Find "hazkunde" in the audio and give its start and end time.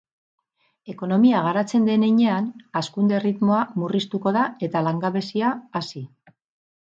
2.81-3.17